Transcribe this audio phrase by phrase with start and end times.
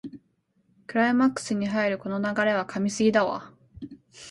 [0.87, 3.53] クライマックスに入るこの流れは神すぎだわ